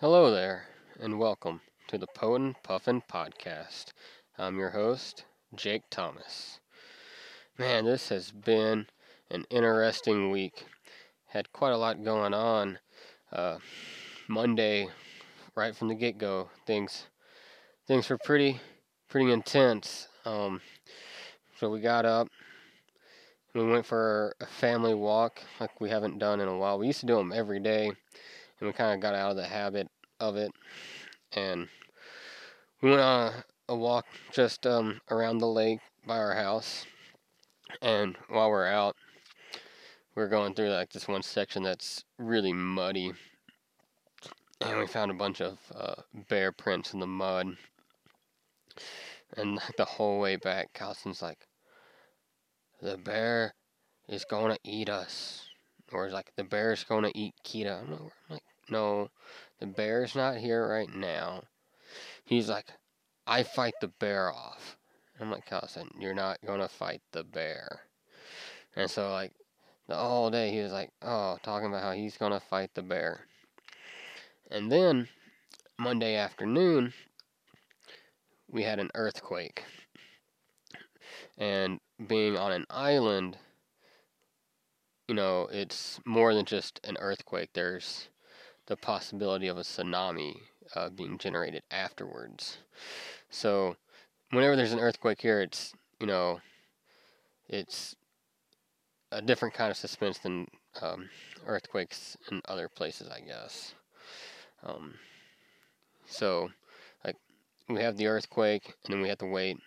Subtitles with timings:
[0.00, 0.64] Hello there,
[0.98, 3.92] and welcome to the Potent Puffin Podcast.
[4.36, 5.24] I'm your host,
[5.54, 6.58] Jake Thomas.
[7.56, 8.88] Man, this has been
[9.30, 10.64] an interesting week.
[11.26, 12.80] Had quite a lot going on.
[13.32, 13.58] Uh,
[14.26, 14.88] Monday,
[15.54, 17.06] right from the get-go, things
[17.86, 18.60] things were pretty
[19.08, 20.08] pretty intense.
[20.24, 20.60] Um,
[21.60, 22.26] so we got up,
[23.54, 26.80] we went for a family walk like we haven't done in a while.
[26.80, 27.92] We used to do them every day,
[28.64, 29.88] and we kind of got out of the habit
[30.20, 30.50] of it.
[31.32, 31.68] And
[32.80, 33.32] we went on
[33.68, 36.86] a, a walk just um, around the lake by our house.
[37.82, 38.96] And while we're out,
[40.14, 43.12] we're going through like this one section that's really muddy.
[44.62, 45.96] And we found a bunch of uh,
[46.30, 47.48] bear prints in the mud.
[49.36, 51.46] And like, the whole way back, Kalsin's like,
[52.80, 53.52] the bear
[54.08, 55.44] is gonna eat us.
[55.92, 57.82] Or it's like, the bear's gonna eat Kita.
[57.82, 59.10] I'm like, no,
[59.60, 61.44] the bear's not here right now.
[62.24, 62.66] He's like,
[63.26, 64.76] I fight the bear off.
[65.20, 67.80] I'm like, Kalsin, you're not gonna fight the bear.
[68.76, 69.32] And so like
[69.88, 73.26] the whole day he was like, oh, talking about how he's gonna fight the bear.
[74.50, 75.08] And then
[75.78, 76.92] Monday afternoon,
[78.50, 79.64] we had an earthquake.
[81.38, 83.38] And being on an island,
[85.08, 87.50] you know, it's more than just an earthquake.
[87.52, 88.08] There's
[88.66, 90.36] the possibility of a tsunami
[90.74, 92.58] uh, being generated afterwards.
[93.30, 93.76] So,
[94.30, 96.40] whenever there's an earthquake here, it's, you know,
[97.48, 97.94] it's
[99.12, 100.46] a different kind of suspense than
[100.82, 101.08] um,
[101.46, 103.74] earthquakes in other places, I guess.
[104.62, 104.94] Um,
[106.06, 106.48] so,
[107.04, 107.16] like,
[107.68, 109.58] we have the earthquake, and then we have to wait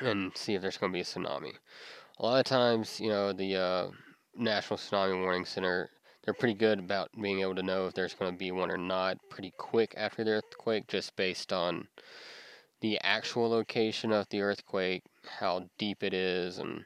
[0.00, 1.52] and see if there's going to be a tsunami.
[2.18, 3.88] A lot of times, you know, the uh,
[4.36, 5.90] National Tsunami Warning Center,
[6.24, 8.78] they're pretty good about being able to know if there's going to be one or
[8.78, 11.86] not pretty quick after the earthquake, just based on
[12.80, 15.02] the actual location of the earthquake,
[15.38, 16.84] how deep it is, and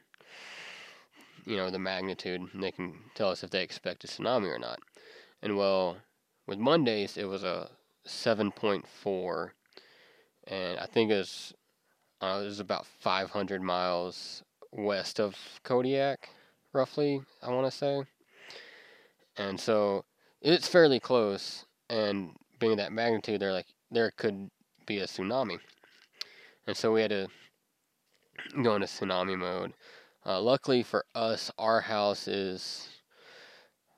[1.45, 2.41] you know the magnitude.
[2.53, 4.79] And they can tell us if they expect a tsunami or not.
[5.41, 5.97] And well,
[6.45, 7.69] with Mondays, it was a
[8.07, 9.51] 7.4,
[10.47, 11.53] and I think it was
[12.21, 14.43] uh, it was about 500 miles
[14.73, 16.29] west of Kodiak,
[16.73, 17.21] roughly.
[17.41, 18.03] I want to say,
[19.39, 20.05] and so
[20.41, 21.65] it's fairly close.
[21.89, 24.51] And being that magnitude, they're like there could
[24.85, 25.57] be a tsunami,
[26.67, 27.27] and so we had to
[28.61, 29.73] go into tsunami mode.
[30.25, 32.89] Uh, luckily for us, our house is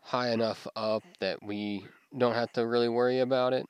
[0.02, 1.85] high enough up that we
[2.18, 3.66] don't have to really worry about it.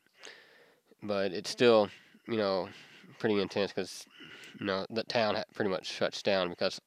[1.02, 1.90] But it's still,
[2.28, 2.70] you know,
[3.20, 4.06] pretty intense because,
[4.60, 6.80] you know, the town pretty much shuts down because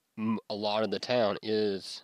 [0.50, 2.02] a lot of the town is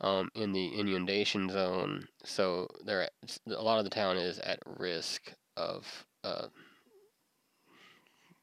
[0.00, 2.08] um, in the inundation zone.
[2.24, 3.08] So there,
[3.46, 6.46] a lot of the town is at risk of uh,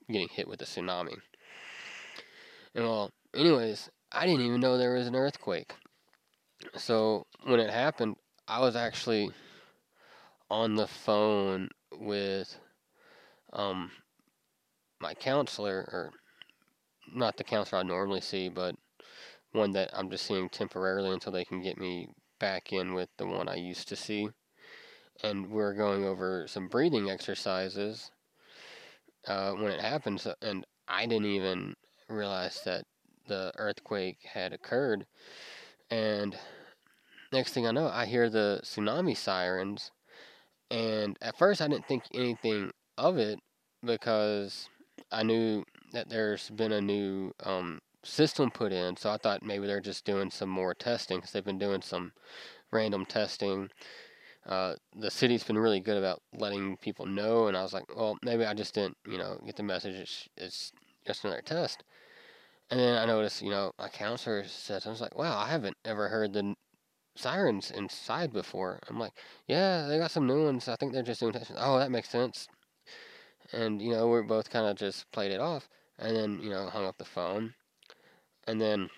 [0.07, 1.15] getting hit with a tsunami.
[2.75, 5.73] And well, anyways, I didn't even know there was an earthquake.
[6.75, 8.15] So when it happened,
[8.47, 9.31] I was actually
[10.49, 12.57] on the phone with
[13.51, 13.91] um,
[14.99, 16.11] my counselor, or
[17.13, 18.75] not the counselor I normally see, but
[19.53, 22.09] one that I'm just seeing temporarily until they can get me
[22.39, 24.29] back in with the one I used to see.
[25.23, 28.11] And we're going over some breathing exercises
[29.27, 31.75] uh, when it happens, and I didn't even
[32.09, 32.85] realize that
[33.27, 35.05] the earthquake had occurred.
[35.89, 36.35] And
[37.31, 39.91] next thing I know, I hear the tsunami sirens.
[40.69, 43.39] And at first, I didn't think anything of it
[43.83, 44.67] because
[45.11, 48.97] I knew that there's been a new um, system put in.
[48.97, 52.13] So I thought maybe they're just doing some more testing because they've been doing some
[52.71, 53.69] random testing.
[54.45, 58.17] Uh, the city's been really good about letting people know, and I was like, well,
[58.23, 59.95] maybe I just didn't, you know, get the message.
[59.95, 60.71] It's, it's
[61.07, 61.83] just another test.
[62.69, 65.77] And then I noticed, you know, my counselor said, I was like, wow, I haven't
[65.85, 66.55] ever heard the
[67.15, 68.79] sirens inside before.
[68.89, 69.13] I'm like,
[69.47, 70.67] yeah, they got some new ones.
[70.67, 71.55] I think they're just doing testing.
[71.59, 72.47] Oh, that makes sense.
[73.51, 76.67] And, you know, we both kind of just played it off and then, you know,
[76.67, 77.53] hung up the phone.
[78.47, 78.89] And then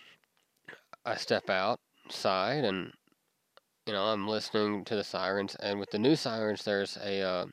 [1.05, 2.91] I step outside and,
[3.85, 5.55] you know, I'm listening to the sirens.
[5.55, 7.45] And with the new sirens, there's a, uh,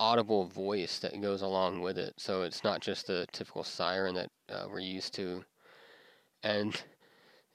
[0.00, 2.14] audible voice that goes along with it.
[2.16, 5.44] So it's not just the typical siren that uh, we're used to.
[6.42, 6.82] And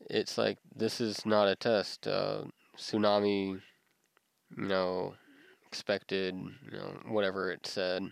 [0.10, 2.08] it's like, this is not a test.
[2.08, 2.44] Uh,
[2.78, 3.60] tsunami,
[4.56, 5.16] you know,
[5.66, 8.04] expected, you know, whatever it said.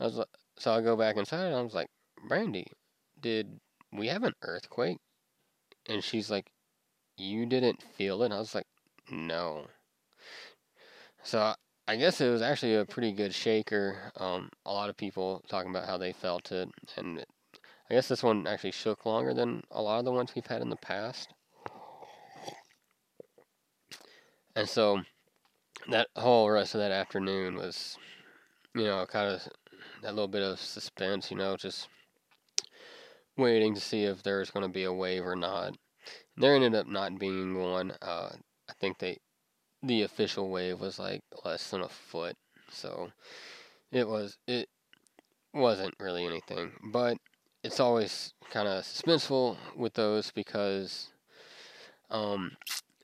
[0.00, 0.28] I was like,
[0.58, 1.88] so I go back inside and I was like,
[2.28, 2.66] Brandy,
[3.20, 3.60] did
[3.96, 4.98] we have an earthquake?
[5.88, 6.50] And she's like,
[7.16, 8.32] you didn't feel it?
[8.32, 8.66] I was like,
[9.10, 9.66] no.
[11.22, 11.54] So I,
[11.88, 14.12] I guess it was actually a pretty good shaker.
[14.16, 17.24] Um, a lot of people talking about how they felt it, and
[17.88, 20.62] I guess this one actually shook longer than a lot of the ones we've had
[20.62, 21.32] in the past.
[24.56, 25.02] And so
[25.90, 27.96] that whole rest of that afternoon was,
[28.74, 29.46] you know, kind of
[30.02, 31.88] that little bit of suspense, you know, just
[33.36, 35.76] waiting to see if there's going to be a wave or not.
[36.36, 37.92] There ended up not being one.
[38.02, 38.30] Uh,
[38.68, 39.18] I think they
[39.82, 42.36] the official wave was like less than a foot,
[42.70, 43.12] so
[43.92, 44.68] it was it
[45.54, 46.72] wasn't really anything.
[46.92, 47.18] But
[47.62, 51.08] it's always kind of suspenseful with those because
[52.10, 52.52] um,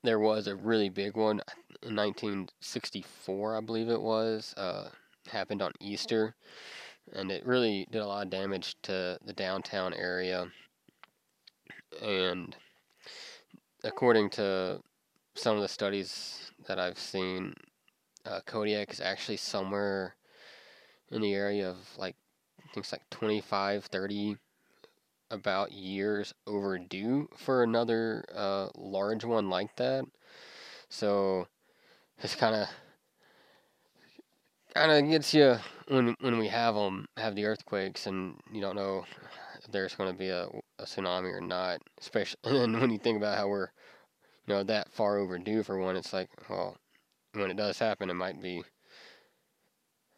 [0.02, 1.40] there was a really big one
[1.82, 4.54] in 1964, I believe it was.
[4.56, 4.90] Uh,
[5.30, 6.34] happened on Easter,
[7.12, 10.48] and it really did a lot of damage to the downtown area.
[12.02, 12.56] And
[13.84, 14.80] according to
[15.34, 17.54] some of the studies that I've seen,
[18.24, 20.16] uh, Kodiak is actually somewhere
[21.10, 22.16] in the area of like,
[22.74, 24.36] it's like 25, 30
[25.30, 30.04] about years overdue for another uh, large one like that.
[30.88, 31.48] So
[32.18, 32.68] it's kind of
[34.74, 35.56] kind of gets you
[35.88, 39.04] when when we have them have the earthquakes and you don't know
[39.58, 40.46] if there's going to be a,
[40.78, 41.80] a tsunami or not.
[42.00, 43.68] Especially and when you think about how we're
[44.46, 46.76] you know that far overdue for one, it's like well
[47.34, 48.62] when it does happen, it might be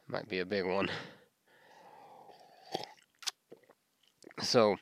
[0.08, 0.90] might be a big one.
[4.40, 4.76] So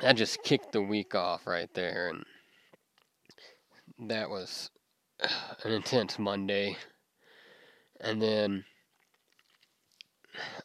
[0.00, 2.24] that just kicked the week off right there, and
[4.08, 4.70] that was
[5.64, 6.76] an intense Monday.
[8.00, 8.64] And then,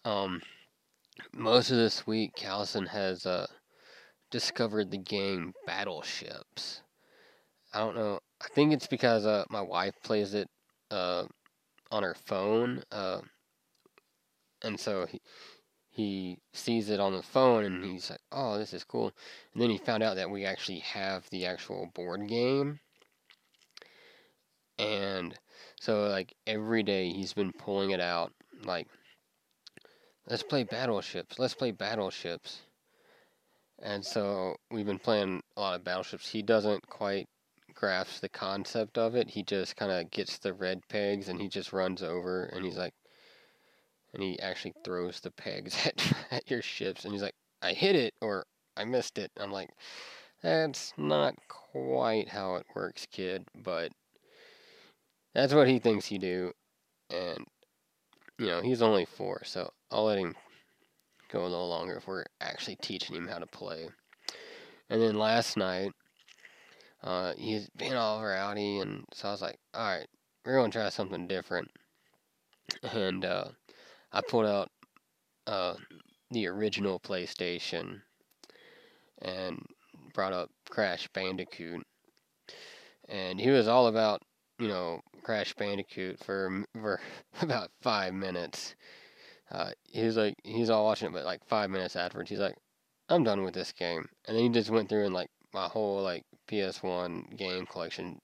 [0.07, 0.41] um,
[1.33, 3.47] most of this week, Kalsin has uh,
[4.31, 6.81] discovered the game Battleships.
[7.73, 8.19] I don't know.
[8.41, 10.49] I think it's because uh, my wife plays it
[10.91, 11.25] uh,
[11.91, 13.19] on her phone, uh,
[14.63, 15.19] and so he
[15.89, 19.11] he sees it on the phone and he's like, "Oh, this is cool."
[19.53, 22.79] And then he found out that we actually have the actual board game.
[24.79, 25.37] And
[25.81, 28.31] so like every day he's been pulling it out
[28.63, 28.87] like
[30.27, 31.39] let's play battleships.
[31.39, 32.61] Let's play battleships.
[33.81, 36.29] And so we've been playing a lot of battleships.
[36.29, 37.27] He doesn't quite
[37.73, 39.29] grasp the concept of it.
[39.29, 42.77] He just kind of gets the red pegs and he just runs over and he's
[42.77, 42.93] like,
[44.13, 47.95] and he actually throws the pegs at, at your ships and he's like i hit
[47.95, 48.45] it or
[48.75, 49.69] i missed it i'm like
[50.41, 53.91] that's not quite how it works kid but
[55.33, 56.51] that's what he thinks you do
[57.09, 57.45] and
[58.39, 60.35] you know he's only four so i'll let him
[61.31, 63.89] go a little longer if we're actually teaching him how to play.
[64.89, 65.91] And then last night
[67.03, 70.07] uh, he's been all rowdy and so i was like all right
[70.47, 71.69] we're going to try something different.
[72.93, 73.49] And uh,
[74.13, 74.69] I pulled out
[75.45, 75.73] uh,
[76.31, 78.01] the original PlayStation
[79.21, 79.61] and
[80.13, 81.85] brought up Crash Bandicoot,
[83.09, 84.21] and he was all about
[84.57, 87.01] you know Crash Bandicoot for for
[87.41, 88.75] about five minutes.
[89.51, 92.55] Uh, like he's all watching it, but like five minutes afterwards, he's like,
[93.09, 96.01] "I'm done with this game," and then he just went through and like my whole
[96.01, 98.21] like PS1 game collection.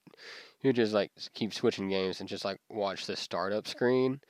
[0.60, 4.22] He would just like keep switching games and just like watch the startup screen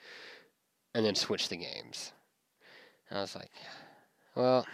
[0.96, 2.12] and then switch the games.
[3.08, 3.52] And I was like,
[4.34, 4.66] well,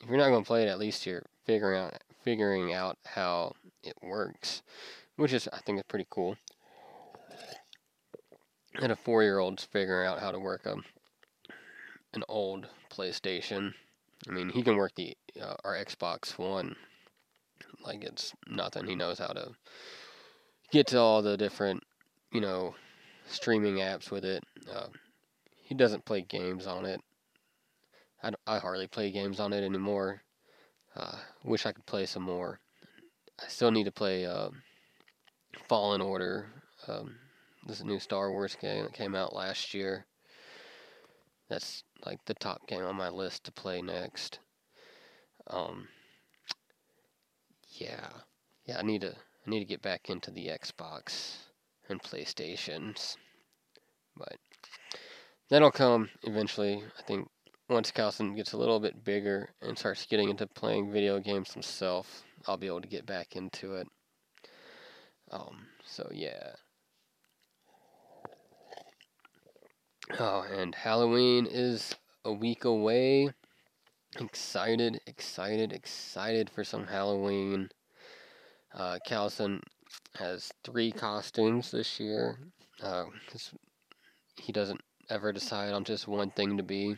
[0.00, 3.52] if you're not going to play it, at least you're figuring out figuring out how
[3.84, 4.62] it works,
[5.14, 6.36] which is I think is pretty cool.
[8.80, 10.76] And a four year old's figuring out how to work a
[12.14, 13.74] an old PlayStation.
[14.28, 16.76] I mean, he can work the uh, our Xbox One
[17.84, 18.86] like it's nothing.
[18.86, 19.50] He knows how to
[20.70, 21.82] get to all the different,
[22.32, 22.74] you know,
[23.26, 24.42] streaming apps with it.
[24.72, 24.88] Uh,
[25.62, 27.00] he doesn't play games on it.
[28.22, 30.22] I, I hardly play games on it anymore.
[30.96, 32.60] Uh, wish I could play some more.
[33.42, 34.50] I still need to play uh,
[35.68, 36.46] Fallen Order.
[36.86, 37.16] Um,
[37.66, 40.06] this new Star Wars game that came out last year.
[41.48, 44.38] That's like the top game on my list to play next.
[45.48, 45.88] Um,
[47.68, 48.08] yeah,
[48.64, 48.78] yeah.
[48.78, 51.36] I need to I need to get back into the Xbox
[51.88, 53.16] and PlayStations.
[54.16, 54.36] But
[55.50, 56.82] that'll come eventually.
[56.98, 57.28] I think
[57.68, 62.22] once Kalsin gets a little bit bigger and starts getting into playing video games himself,
[62.46, 63.88] I'll be able to get back into it.
[65.30, 66.52] Um, so yeah.
[70.18, 71.94] Oh, and Halloween is
[72.24, 73.30] a week away.
[74.20, 77.70] Excited, excited, excited for some Halloween.
[78.74, 79.60] Uh, Kalsin
[80.16, 82.38] has three costumes this year.
[82.82, 83.04] Uh,
[84.36, 86.96] he doesn't ever decide on just one thing to be.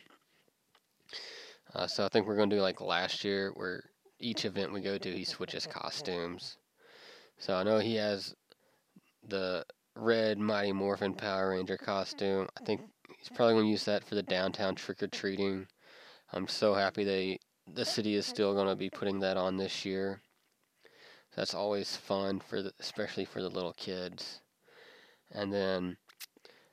[1.75, 3.85] Uh, so I think we're going to do like last year, where
[4.19, 6.57] each event we go to, he switches costumes.
[7.39, 8.35] So I know he has
[9.29, 12.49] the red Mighty Morphin Power Ranger costume.
[12.61, 12.83] I think
[13.19, 15.67] he's probably going to use that for the downtown trick or treating.
[16.33, 17.39] I'm so happy they
[17.73, 20.21] the city is still going to be putting that on this year.
[21.35, 24.41] That's always fun for the, especially for the little kids.
[25.33, 25.97] And then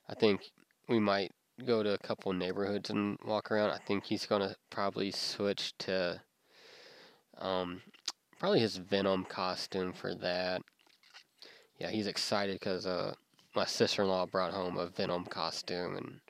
[0.08, 0.42] I think
[0.88, 1.32] we might
[1.66, 3.70] go to a couple neighborhoods and walk around.
[3.70, 6.20] I think he's going to probably switch to
[7.38, 7.82] um,
[8.38, 10.62] probably his Venom costume for that.
[11.78, 13.14] Yeah, he's excited because uh,
[13.54, 16.20] my sister-in-law brought home a Venom costume, and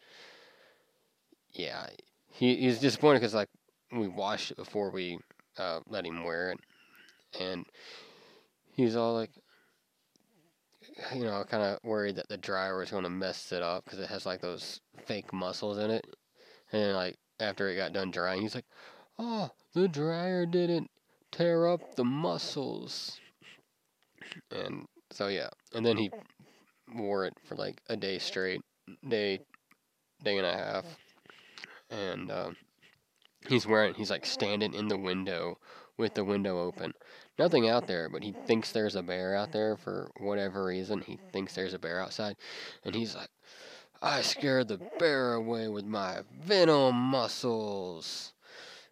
[1.54, 1.87] yeah,
[2.30, 3.49] he he was disappointed because like
[3.92, 5.18] we washed it before we
[5.56, 6.58] uh, let him wear it,
[7.40, 7.64] and
[8.73, 9.30] he was all like,
[11.14, 14.00] you know, kind of worried that the dryer was going to mess it up because
[14.00, 16.04] it has like those fake muscles in it,
[16.73, 18.66] and like after it got done drying, he's like,
[19.18, 20.90] oh, the dryer didn't
[21.30, 23.20] tear up the muscles,
[24.50, 26.11] and so yeah, and then he
[26.96, 28.61] wore it for like a day straight,
[29.08, 29.38] day,
[30.23, 30.84] day and a half,
[31.90, 32.56] and um,
[33.48, 35.58] he's wearing, he's like standing in the window
[35.96, 36.94] with the window open.
[37.38, 41.00] Nothing out there, but he thinks there's a bear out there for whatever reason.
[41.00, 42.36] He thinks there's a bear outside,
[42.84, 43.30] and he's like,
[44.02, 48.34] I scared the bear away with my venom muscles.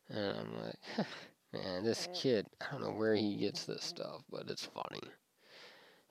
[0.08, 1.06] And I'm like,
[1.52, 5.02] man, this kid, I don't know where he gets this stuff, but it's funny.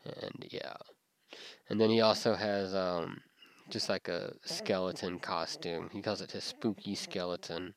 [0.06, 0.76] And yeah.
[1.70, 3.22] And then he also has um
[3.72, 5.90] just like a skeleton costume.
[5.92, 7.74] He calls it his spooky skeleton.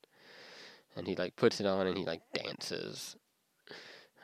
[0.96, 3.16] And he like puts it on and he like dances.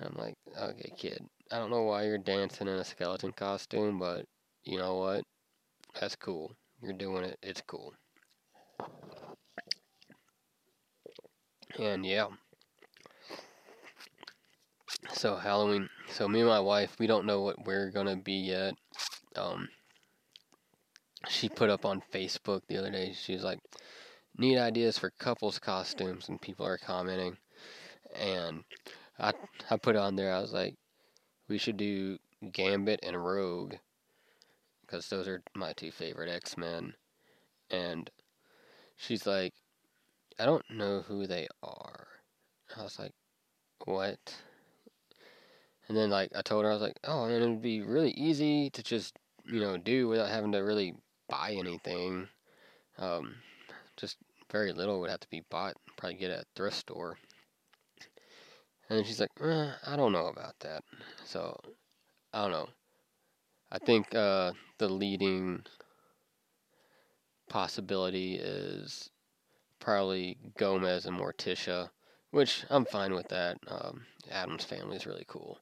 [0.00, 1.25] I'm like, okay, kid.
[1.50, 4.27] I don't know why you're dancing in a skeleton costume, but
[4.65, 5.25] you know what?
[6.00, 6.55] That's cool.
[6.83, 7.39] You're doing it.
[7.43, 7.95] It's cool.
[11.79, 12.29] And yeah.
[15.12, 15.89] So Halloween.
[16.09, 18.75] So me and my wife, we don't know what we're gonna be yet.
[19.37, 19.69] Um,
[21.29, 23.12] she put up on Facebook the other day.
[23.12, 23.61] She was like,
[24.37, 27.39] "Need ideas for couples costumes," and people are commenting.
[28.15, 28.65] And
[29.19, 29.33] I
[29.71, 30.33] I put on there.
[30.33, 30.77] I was like,
[31.49, 32.19] "We should do
[32.53, 33.75] Gambit and Rogue,
[34.83, 36.95] because those are my two favorite X Men."
[37.71, 38.11] And
[38.97, 39.55] she's like,
[40.39, 42.09] "I don't know who they are."
[42.77, 43.12] I was like,
[43.85, 44.37] "What?"
[45.91, 48.12] And then like I told her I was like, oh, and it would be really
[48.12, 50.95] easy to just you know do without having to really
[51.30, 52.28] buy anything.
[52.99, 53.37] Um,
[53.96, 54.16] just
[54.50, 55.76] very little would have to be bought.
[55.96, 57.16] Probably get at a thrift store.
[58.88, 60.82] And then she's like, eh, I don't know about that.
[61.25, 61.58] So
[62.32, 62.68] I don't know.
[63.72, 65.62] I think uh, the leading
[67.49, 69.10] possibility is
[69.78, 71.90] probably Gomez and Morticia,
[72.32, 73.58] which I'm fine with that.
[73.68, 75.58] Um, Addams family is really cool.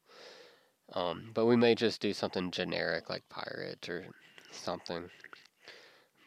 [0.95, 4.07] Um, but we may just do something generic like pirate or
[4.51, 5.11] something.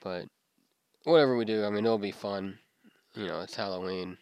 [0.02, 0.26] But
[1.04, 2.58] whatever we do, I mean, it'll be fun.
[3.16, 4.18] You know, it's Halloween.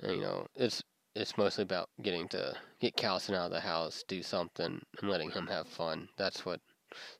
[0.00, 0.82] And, you know, it's
[1.14, 5.30] it's mostly about getting to get Kalsin out of the house, do something, and letting
[5.30, 6.08] him have fun.
[6.18, 6.60] That's what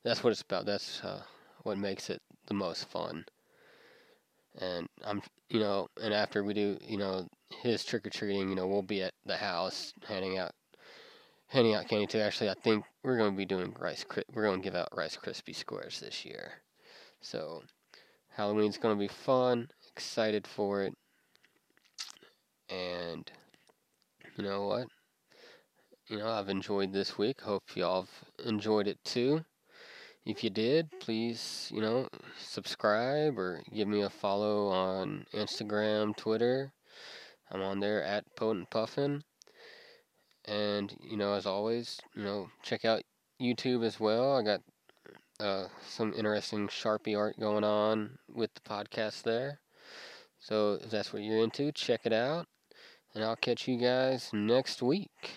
[0.04, 0.66] that's what it's about.
[0.66, 1.22] That's uh,
[1.62, 3.24] what makes it the most fun.
[4.58, 7.26] And I'm, you know, and after we do, you know,
[7.62, 10.52] his trick or treating, you know, we'll be at the house handing out
[11.48, 12.20] handing out candy too.
[12.20, 14.04] Actually, I think we're going to be doing rice.
[14.32, 16.52] We're going to give out Rice Krispie squares this year.
[17.20, 17.62] So
[18.30, 19.68] Halloween's going to be fun.
[19.92, 20.94] Excited for it.
[22.68, 23.30] And
[24.36, 24.86] you know what?
[26.08, 27.40] You know, I've enjoyed this week.
[27.40, 29.44] Hope y'all have enjoyed it too.
[30.24, 32.08] If you did, please, you know,
[32.38, 36.72] subscribe or give me a follow on Instagram, Twitter.
[37.50, 39.22] I'm on there at Potent Puffin.
[40.44, 43.02] And, you know, as always, you know, check out
[43.40, 44.36] YouTube as well.
[44.36, 44.60] I got
[45.40, 49.60] uh, some interesting Sharpie art going on with the podcast there.
[50.38, 52.46] So if that's what you're into, check it out.
[53.14, 55.32] And I'll catch you guys next week.